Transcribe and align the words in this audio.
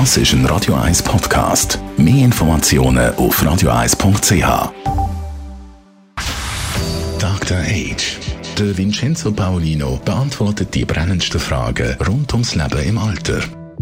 Das 0.00 0.16
ist 0.16 0.32
ein 0.32 0.44
Radio 0.46 0.74
1 0.74 1.04
Podcast. 1.04 1.78
Mehr 1.96 2.24
Informationen 2.24 3.14
auf 3.14 3.40
radio1.ch. 3.40 4.72
Dr. 7.20 7.58
Age. 7.58 8.18
Der 8.58 8.76
Vincenzo 8.76 9.30
Paolino 9.30 10.00
beantwortet 10.04 10.74
die 10.74 10.84
brennendsten 10.84 11.38
Fragen 11.38 11.96
rund 12.08 12.32
ums 12.32 12.56
Leben 12.56 12.82
im 12.82 12.98
Alter. 12.98 13.38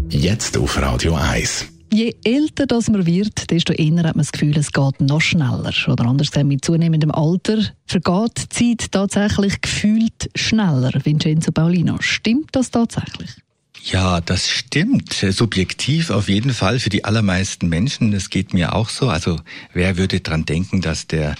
Jetzt 0.07 0.55
auf 0.55 0.79
Radio 0.79 1.15
1. 1.15 1.65
Je 1.91 2.13
älter 2.23 2.67
das 2.67 2.91
man 2.91 3.07
wird, 3.07 3.49
desto 3.49 3.73
eher 3.73 4.03
hat 4.03 4.15
man 4.15 4.23
das 4.23 4.31
Gefühl, 4.31 4.55
es 4.55 4.71
geht 4.71 5.01
noch 5.01 5.19
schneller. 5.21 5.73
Oder 5.87 6.05
anders 6.05 6.29
gesagt, 6.29 6.45
mit 6.45 6.63
zunehmendem 6.63 7.09
Alter 7.09 7.57
vergeht 7.87 8.59
die 8.59 8.77
Zeit 8.77 8.91
tatsächlich 8.91 9.59
gefühlt 9.61 10.29
schneller. 10.35 10.91
Vincenzo 11.03 11.51
Paulino, 11.51 11.97
stimmt 12.01 12.49
das 12.51 12.69
tatsächlich? 12.69 13.42
Ja, 13.85 14.21
das 14.21 14.49
stimmt. 14.49 15.13
Subjektiv 15.13 16.09
auf 16.09 16.29
jeden 16.29 16.53
Fall 16.53 16.79
für 16.79 16.89
die 16.89 17.03
allermeisten 17.03 17.67
Menschen. 17.67 18.11
Das 18.11 18.29
geht 18.29 18.53
mir 18.53 18.75
auch 18.75 18.87
so. 18.87 19.09
Also 19.09 19.41
wer 19.73 19.97
würde 19.97 20.21
dran 20.21 20.45
denken, 20.45 20.79
dass 20.79 21.05
der 21.05 21.35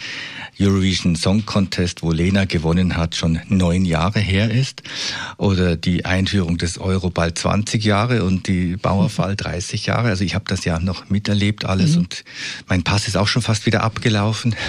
Eurovision 0.59 1.15
Song 1.15 1.45
Contest, 1.45 2.03
wo 2.03 2.11
Lena 2.11 2.43
gewonnen 2.43 2.97
hat, 2.97 3.15
schon 3.15 3.39
neun 3.47 3.85
Jahre 3.85 4.19
her 4.19 4.51
ist? 4.51 4.83
Oder 5.37 5.77
die 5.77 6.03
Einführung 6.03 6.57
des 6.57 6.79
Euro 6.79 7.09
bald 7.09 7.37
20 7.37 7.81
Jahre 7.81 8.25
und 8.25 8.49
die 8.49 8.75
Bauerfall 8.75 9.37
30 9.37 9.85
Jahre. 9.85 10.09
Also 10.09 10.25
ich 10.25 10.35
habe 10.35 10.45
das 10.45 10.65
ja 10.65 10.79
noch 10.79 11.09
miterlebt 11.09 11.63
alles 11.63 11.93
mhm. 11.93 11.99
und 11.99 12.25
mein 12.67 12.83
Pass 12.83 13.07
ist 13.07 13.15
auch 13.15 13.27
schon 13.29 13.41
fast 13.41 13.65
wieder 13.65 13.83
abgelaufen. 13.83 14.55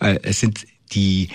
Äh, 0.00 0.18
es 0.22 0.40
sind 0.40 0.66
die, 0.92 1.28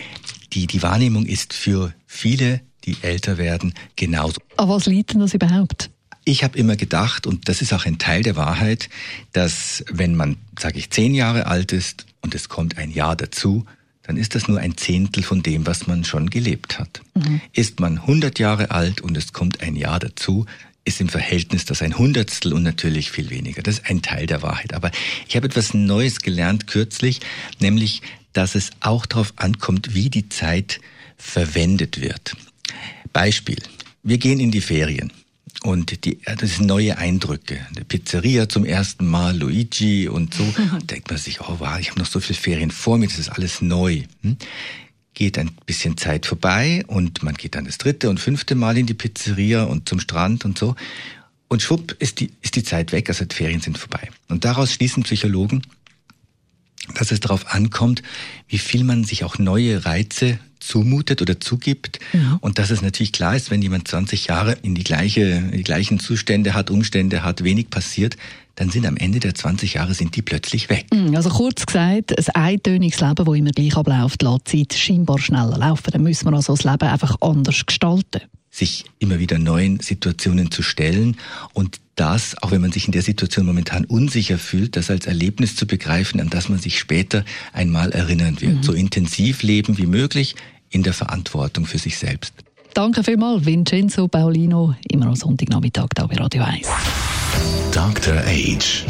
die, 0.53 0.67
die 0.67 0.81
Wahrnehmung 0.81 1.25
ist 1.25 1.53
für 1.53 1.93
viele 2.05 2.61
die 2.87 2.97
älter 3.01 3.37
werden, 3.37 3.73
genauso. 3.95 4.41
Aber 4.55 4.75
was 4.75 4.87
liegt 4.87 5.13
denn 5.13 5.19
das 5.19 5.33
überhaupt? 5.33 5.91
Ich 6.23 6.43
habe 6.43 6.57
immer 6.57 6.75
gedacht, 6.75 7.27
und 7.27 7.47
das 7.47 7.61
ist 7.61 7.73
auch 7.73 7.85
ein 7.85 7.99
Teil 7.99 8.23
der 8.23 8.35
Wahrheit, 8.35 8.89
dass 9.33 9.85
wenn 9.91 10.15
man, 10.15 10.37
sage 10.59 10.79
ich, 10.79 10.89
zehn 10.89 11.13
Jahre 11.13 11.45
alt 11.45 11.71
ist 11.71 12.05
und 12.21 12.33
es 12.33 12.49
kommt 12.49 12.77
ein 12.77 12.91
Jahr 12.91 13.15
dazu, 13.15 13.65
dann 14.03 14.17
ist 14.17 14.35
das 14.35 14.47
nur 14.47 14.59
ein 14.59 14.77
Zehntel 14.77 15.21
von 15.21 15.43
dem, 15.43 15.67
was 15.67 15.85
man 15.85 16.05
schon 16.05 16.29
gelebt 16.29 16.79
hat. 16.79 17.01
Mhm. 17.13 17.41
Ist 17.53 17.79
man 17.79 17.99
100 17.99 18.39
Jahre 18.39 18.71
alt 18.71 19.01
und 19.01 19.15
es 19.17 19.33
kommt 19.33 19.61
ein 19.61 19.75
Jahr 19.75 19.99
dazu, 19.99 20.45
ist 20.85 21.01
im 21.01 21.09
Verhältnis 21.09 21.65
das 21.65 21.81
ein 21.81 21.97
Hundertstel 21.97 22.53
und 22.53 22.63
natürlich 22.63 23.11
viel 23.11 23.29
weniger. 23.29 23.61
Das 23.61 23.79
ist 23.79 23.89
ein 23.89 24.01
Teil 24.01 24.25
der 24.25 24.41
Wahrheit. 24.41 24.73
Aber 24.73 24.91
ich 25.27 25.35
habe 25.35 25.47
etwas 25.47 25.73
Neues 25.73 26.21
gelernt 26.21 26.67
kürzlich, 26.67 27.19
nämlich, 27.59 28.01
dass 28.31 28.55
es 28.55 28.71
auch 28.79 29.05
darauf 29.05 29.33
ankommt, 29.35 29.93
wie 29.93 30.09
die 30.09 30.29
Zeit 30.29 30.79
verwendet 31.17 31.99
wird. 31.99 32.35
Beispiel. 33.13 33.57
Wir 34.03 34.17
gehen 34.17 34.39
in 34.39 34.51
die 34.51 34.61
Ferien. 34.61 35.11
Und 35.63 36.05
die, 36.05 36.19
das 36.23 36.55
sind 36.55 36.67
neue 36.67 36.97
Eindrücke. 36.97 37.59
Eine 37.75 37.83
Pizzeria 37.83 38.47
zum 38.47 38.63
ersten 38.63 39.07
Mal, 39.07 39.37
Luigi 39.37 40.07
und 40.07 40.33
so. 40.33 40.43
denkt 40.83 41.09
man 41.09 41.17
sich, 41.17 41.41
oh 41.41 41.55
wow, 41.59 41.79
ich 41.79 41.89
habe 41.89 41.99
noch 41.99 42.05
so 42.05 42.19
viele 42.19 42.39
Ferien 42.39 42.71
vor 42.71 42.97
mir, 42.97 43.07
das 43.07 43.19
ist 43.19 43.29
alles 43.29 43.61
neu. 43.61 44.03
Hm? 44.21 44.37
Geht 45.13 45.37
ein 45.39 45.51
bisschen 45.65 45.97
Zeit 45.97 46.27
vorbei 46.27 46.83
und 46.87 47.23
man 47.23 47.33
geht 47.33 47.55
dann 47.55 47.65
das 47.65 47.79
dritte 47.79 48.09
und 48.09 48.19
fünfte 48.19 48.53
Mal 48.53 48.77
in 48.77 48.85
die 48.85 48.93
Pizzeria 48.93 49.63
und 49.63 49.89
zum 49.89 49.99
Strand 49.99 50.45
und 50.45 50.57
so. 50.57 50.75
Und 51.47 51.61
schwupp 51.61 51.95
ist 51.99 52.19
die, 52.19 52.31
ist 52.41 52.55
die 52.55 52.63
Zeit 52.63 52.91
weg, 52.91 53.09
also 53.09 53.25
die 53.25 53.35
Ferien 53.35 53.61
sind 53.61 53.77
vorbei. 53.77 54.09
Und 54.27 54.45
daraus 54.45 54.73
schließen 54.73 55.03
Psychologen, 55.03 55.63
dass 56.99 57.11
es 57.11 57.19
darauf 57.19 57.53
ankommt, 57.53 58.03
wie 58.47 58.57
viel 58.57 58.83
man 58.83 59.03
sich 59.03 59.23
auch 59.23 59.37
neue 59.37 59.85
Reize 59.85 60.39
zumutet 60.59 61.21
oder 61.21 61.39
zugibt. 61.39 61.99
Ja. 62.13 62.37
Und 62.41 62.59
dass 62.59 62.71
es 62.71 62.81
natürlich 62.81 63.11
klar 63.11 63.35
ist, 63.35 63.51
wenn 63.51 63.61
jemand 63.61 63.87
20 63.87 64.27
Jahre 64.27 64.57
in 64.63 64.75
die, 64.75 64.83
gleiche, 64.83 65.41
die 65.53 65.63
gleichen 65.63 65.99
Zustände 65.99 66.53
hat, 66.53 66.69
Umstände 66.69 67.23
hat, 67.23 67.43
wenig 67.43 67.69
passiert, 67.69 68.17
dann 68.55 68.71
sind 68.71 68.87
am 68.87 68.97
Ende 68.97 69.19
der 69.19 69.35
20 69.35 69.75
Jahre 69.75 69.93
sind 69.93 70.15
die 70.15 70.23
plötzlich 70.23 70.69
weg. 70.69 70.87
Mm, 70.91 71.15
also 71.15 71.29
kurz 71.29 71.65
gesagt, 71.65 72.17
ein 72.17 72.35
eintöniges 72.35 72.99
Leben, 72.99 73.23
das 73.23 73.35
immer 73.35 73.51
gleich 73.51 73.77
abläuft, 73.77 74.23
lässt 74.23 74.47
Zeit 74.47 74.73
scheinbar 74.73 75.19
schneller 75.19 75.57
laufen. 75.57 75.91
Dann 75.91 76.01
müssen 76.01 76.25
wir 76.25 76.33
also 76.33 76.55
das 76.55 76.63
Leben 76.63 76.89
einfach 76.89 77.15
anders 77.21 77.65
gestalten. 77.65 78.21
Sich 78.57 78.85
immer 78.97 79.19
wieder 79.19 79.37
neuen 79.37 79.79
Situationen 79.81 80.49
zu 80.49 80.63
stellen 80.63 81.17
und 81.53 81.79
das, 81.95 82.35
auch 82.41 82.49
wenn 82.49 82.61
man 82.61 82.71
sich 82.71 82.87
in 82.87 82.91
der 82.91 83.03
Situation 83.03 83.45
momentan 83.45 83.85
unsicher 83.85 84.39
fühlt, 84.39 84.75
das 84.75 84.89
als 84.89 85.05
Erlebnis 85.05 85.55
zu 85.55 85.67
begreifen, 85.67 86.19
an 86.19 86.29
das 86.29 86.49
man 86.49 86.57
sich 86.57 86.79
später 86.79 87.23
einmal 87.53 87.91
erinnern 87.91 88.41
wird. 88.41 88.55
Mhm. 88.55 88.63
So 88.63 88.73
intensiv 88.73 89.43
leben 89.43 89.77
wie 89.77 89.85
möglich, 89.85 90.35
in 90.71 90.81
der 90.81 90.93
Verantwortung 90.93 91.67
für 91.67 91.77
sich 91.77 91.97
selbst. 91.97 92.33
Danke 92.73 93.03
vielmals, 93.03 93.45
Vincenzo 93.45 94.07
Paolino, 94.07 94.75
immer 94.89 95.07
am 95.07 95.15
Sonntagnachmittag 95.15 95.89
da 95.95 96.07
bei 96.07 96.15
Radio 96.15 96.43
1. 96.43 96.67
Dr. 97.71 98.15
Age. 98.25 98.85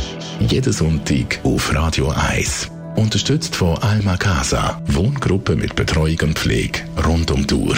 Jeden 0.48 0.74
Sonntag 0.74 1.40
auf 1.44 1.74
Radio 1.74 2.10
1. 2.10 2.70
Unterstützt 2.96 3.56
von 3.56 3.78
Alma 3.80 4.18
Casa. 4.18 4.82
Wohngruppe 4.88 5.56
mit 5.56 5.76
Betreuung 5.76 6.20
und 6.24 6.40
Pflege 6.40 6.82
rund 7.06 7.32
um 7.32 7.46
die 7.46 7.54
Uhr. 7.54 7.78